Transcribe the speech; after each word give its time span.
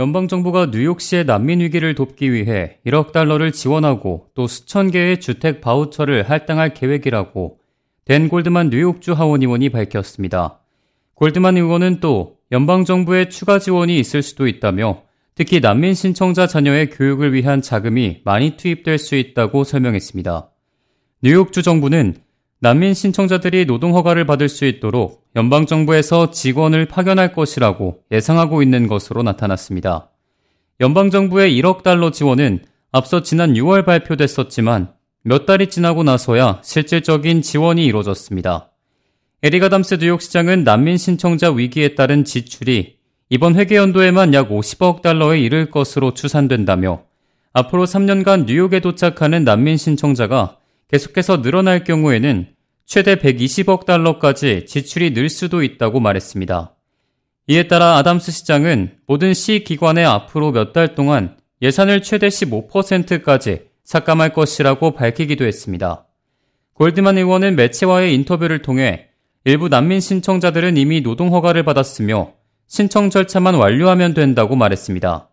연방정부가 0.00 0.70
뉴욕시의 0.72 1.26
난민 1.26 1.60
위기를 1.60 1.94
돕기 1.94 2.32
위해 2.32 2.78
1억 2.86 3.12
달러를 3.12 3.52
지원하고 3.52 4.28
또 4.34 4.46
수천 4.46 4.90
개의 4.90 5.20
주택 5.20 5.60
바우처를 5.60 6.30
할당할 6.30 6.72
계획이라고 6.72 7.58
댄 8.06 8.30
골드만 8.30 8.70
뉴욕주 8.70 9.12
하원의원이 9.12 9.68
밝혔습니다. 9.68 10.58
골드만 11.12 11.58
의원은 11.58 12.00
또 12.00 12.38
연방정부의 12.50 13.28
추가 13.28 13.58
지원이 13.58 13.98
있을 13.98 14.22
수도 14.22 14.46
있다며 14.46 15.02
특히 15.34 15.60
난민 15.60 15.92
신청자 15.92 16.46
자녀의 16.46 16.88
교육을 16.88 17.34
위한 17.34 17.60
자금이 17.60 18.22
많이 18.24 18.56
투입될 18.56 18.96
수 18.96 19.16
있다고 19.16 19.64
설명했습니다. 19.64 20.48
뉴욕주 21.22 21.62
정부는 21.62 22.14
난민 22.62 22.92
신청자들이 22.92 23.64
노동 23.64 23.94
허가를 23.94 24.26
받을 24.26 24.50
수 24.50 24.66
있도록 24.66 25.24
연방 25.34 25.64
정부에서 25.64 26.30
직원을 26.30 26.84
파견할 26.84 27.32
것이라고 27.32 28.02
예상하고 28.12 28.62
있는 28.62 28.86
것으로 28.86 29.22
나타났습니다. 29.22 30.10
연방 30.80 31.08
정부의 31.08 31.58
1억 31.58 31.82
달러 31.82 32.10
지원은 32.10 32.62
앞서 32.92 33.22
지난 33.22 33.54
6월 33.54 33.86
발표됐었지만 33.86 34.92
몇 35.22 35.46
달이 35.46 35.70
지나고 35.70 36.02
나서야 36.02 36.60
실질적인 36.62 37.40
지원이 37.40 37.82
이루어졌습니다. 37.86 38.70
에리가담스 39.42 39.94
뉴욕시장은 39.94 40.64
난민 40.64 40.98
신청자 40.98 41.50
위기에 41.50 41.94
따른 41.94 42.26
지출이 42.26 42.96
이번 43.30 43.56
회계연도에만 43.56 44.34
약 44.34 44.50
50억 44.50 45.00
달러에 45.00 45.40
이를 45.40 45.70
것으로 45.70 46.12
추산된다며 46.12 47.04
앞으로 47.54 47.86
3년간 47.86 48.44
뉴욕에 48.44 48.80
도착하는 48.80 49.44
난민 49.44 49.78
신청자가 49.78 50.59
계속해서 50.90 51.40
늘어날 51.42 51.84
경우에는 51.84 52.48
최대 52.84 53.14
120억 53.14 53.84
달러까지 53.86 54.66
지출이 54.66 55.12
늘 55.12 55.28
수도 55.28 55.62
있다고 55.62 56.00
말했습니다. 56.00 56.74
이에 57.46 57.68
따라 57.68 57.96
아담스 57.96 58.32
시장은 58.32 58.96
모든 59.06 59.32
시 59.32 59.62
기관에 59.62 60.04
앞으로 60.04 60.50
몇 60.50 60.72
달 60.72 60.94
동안 60.96 61.36
예산을 61.62 62.02
최대 62.02 62.28
15%까지 62.28 63.62
삭감할 63.84 64.32
것이라고 64.32 64.92
밝히기도 64.94 65.44
했습니다. 65.44 66.06
골드만 66.74 67.18
의원은 67.18 67.54
매체와의 67.56 68.14
인터뷰를 68.14 68.62
통해 68.62 69.08
일부 69.44 69.68
난민 69.68 70.00
신청자들은 70.00 70.76
이미 70.76 71.02
노동 71.02 71.32
허가를 71.32 71.62
받았으며 71.62 72.32
신청 72.66 73.10
절차만 73.10 73.54
완료하면 73.54 74.14
된다고 74.14 74.56
말했습니다. 74.56 75.28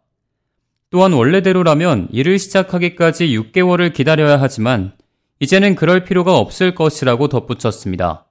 또한 0.89 1.13
원래대로라면 1.13 2.09
일을 2.11 2.39
시작하기까지 2.39 3.27
6개월을 3.27 3.93
기다려야 3.93 4.39
하지만 4.39 4.93
이제는 5.39 5.75
그럴 5.75 6.03
필요가 6.03 6.37
없을 6.37 6.73
것이라고 6.75 7.27
덧붙였습니다. 7.27 8.25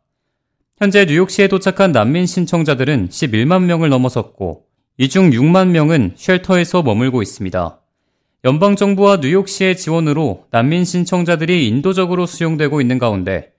현재 0.78 1.04
뉴욕시에 1.06 1.48
도착한 1.48 1.92
난민 1.92 2.26
신청자들은 2.26 3.08
11만 3.08 3.62
명을 3.64 3.88
넘어섰고 3.88 4.66
이 4.98 5.08
중 5.08 5.30
6만 5.30 5.68
명은 5.68 6.14
shelter에서 6.16 6.82
머물고 6.82 7.22
있습니다. 7.22 7.80
연방정부와 8.44 9.18
뉴욕시의 9.18 9.76
지원으로 9.76 10.46
난민 10.50 10.84
신청자들이 10.84 11.68
인도적으로 11.68 12.26
수용되고 12.26 12.80
있는 12.80 12.98
가운데 12.98 13.52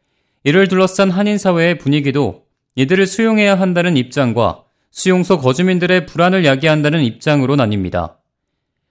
이를 0.43 0.67
둘러싼 0.67 1.09
한인사회의 1.11 1.77
분위기도 1.77 2.45
이들을 2.75 3.05
수용해야 3.05 3.59
한다는 3.59 3.97
입장과 3.97 4.63
수용소 4.91 5.39
거주민들의 5.39 6.05
불안을 6.05 6.45
야기한다는 6.45 7.03
입장으로 7.03 7.55
나뉩니다. 7.55 8.15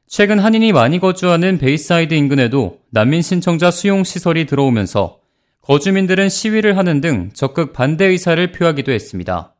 최근 0.08 0.38
한인이 0.38 0.70
많이 0.72 1.00
거주하는 1.00 1.58
베이사이드 1.58 2.14
인근에도 2.14 2.78
난민 2.90 3.22
신청자 3.22 3.72
수용 3.72 4.04
시설이 4.04 4.46
들어오면서 4.46 5.18
거주민들은 5.62 6.28
시위를 6.28 6.76
하는 6.76 7.00
등 7.00 7.30
적극 7.34 7.72
반대 7.72 8.04
의사를 8.06 8.52
표하기도 8.52 8.92
했습니다. 8.92 9.54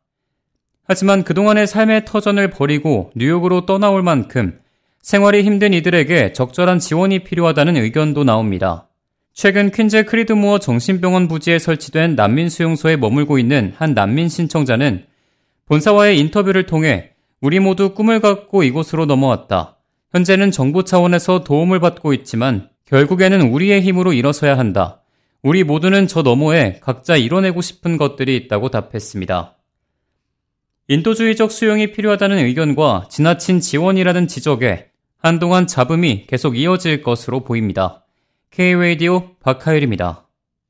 하지만 0.85 1.25
그동안의 1.25 1.67
삶의 1.67 2.05
터전을 2.05 2.51
버리고 2.51 3.11
뉴욕으로 3.17 3.67
떠나올 3.67 4.05
만큼 4.05 4.61
생활이 5.03 5.43
힘든 5.43 5.75
이들에게 5.75 6.33
적절한 6.33 6.79
지원이 6.79 7.25
필요하다는 7.25 7.77
의견도 7.77 8.23
나옵니다. 8.23 8.89
최근 9.33 9.73
퀸즈 9.73 10.05
크리드무어 10.05 10.61
정신병원 10.61 11.27
부지에 11.27 11.59
설치된 11.59 12.15
난민 12.15 12.49
수용소에 12.49 12.97
머물고 12.97 13.41
있는 13.41 13.75
한 13.77 13.95
난민 13.95 14.29
신청자는 14.29 15.07
본사와의 15.67 16.21
인터뷰를 16.21 16.67
통해 16.67 17.11
우리 17.41 17.59
모두 17.59 17.95
꿈을 17.95 18.21
갖고 18.21 18.63
이곳으로 18.63 19.07
넘어왔다. 19.07 19.76
현재는 20.17 20.51
정부 20.51 20.83
차원에서 20.83 21.45
도움을 21.45 21.79
받고 21.79 22.15
있지만 22.15 22.71
결국에는 22.87 23.51
우리의 23.51 23.83
힘으로 23.83 24.15
일어서야 24.15 24.57
한다. 24.57 25.03
우리 25.43 25.63
모두는 25.63 26.07
저 26.07 26.23
너머에 26.23 26.81
각자 26.81 27.17
이뤄내고 27.17 27.61
싶은 27.61 27.99
것들이 27.99 28.35
있다고 28.37 28.71
답했습니다. 28.71 29.59
인도주의적 30.89 31.53
수용이 31.53 31.93
필요하다는 31.93 32.39
의견과 32.39 33.09
지나친 33.11 33.61
지원이라는 33.61 34.27
지적에 34.27 34.87
한동안 35.19 35.67
잡음이 35.67 36.27
계속 36.27 36.57
이어질 36.57 37.03
것으로 37.03 37.45
보입니다. 37.45 38.07
K-Radio 38.53 39.37
박하율입니다. 39.41 40.26